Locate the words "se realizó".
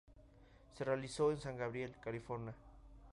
0.75-1.29